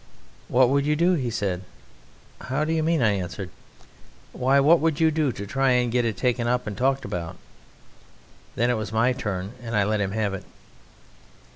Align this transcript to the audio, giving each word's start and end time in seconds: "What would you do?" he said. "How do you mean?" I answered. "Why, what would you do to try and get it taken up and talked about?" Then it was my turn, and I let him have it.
"What 0.47 0.69
would 0.69 0.83
you 0.87 0.95
do?" 0.95 1.13
he 1.13 1.29
said. 1.29 1.61
"How 2.49 2.65
do 2.65 2.73
you 2.73 2.81
mean?" 2.81 3.03
I 3.03 3.11
answered. 3.11 3.51
"Why, 4.31 4.59
what 4.59 4.79
would 4.79 4.99
you 4.99 5.11
do 5.11 5.31
to 5.31 5.45
try 5.45 5.73
and 5.73 5.91
get 5.91 6.05
it 6.05 6.17
taken 6.17 6.47
up 6.47 6.65
and 6.65 6.75
talked 6.75 7.05
about?" 7.05 7.37
Then 8.55 8.71
it 8.71 8.77
was 8.77 8.91
my 8.91 9.13
turn, 9.13 9.51
and 9.61 9.75
I 9.75 9.83
let 9.83 10.01
him 10.01 10.13
have 10.13 10.33
it. 10.33 10.43